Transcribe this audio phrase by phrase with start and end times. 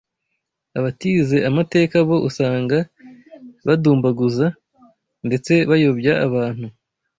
[0.77, 2.77] Abatize amateka bo usanga
[3.67, 4.45] badumbaguza,
[5.27, 6.65] ndetse bayobya abantu.”